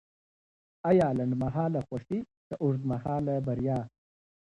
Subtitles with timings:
[0.89, 3.79] ایا لنډمهاله خوښي که اوږدمهاله بریا؟